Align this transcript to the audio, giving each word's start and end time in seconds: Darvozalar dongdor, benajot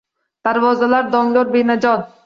Darvozalar 0.47 1.13
dongdor, 1.19 1.55
benajot 1.59 2.13